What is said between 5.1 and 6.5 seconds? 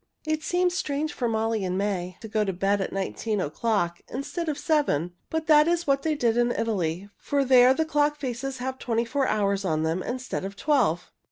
but that was what they did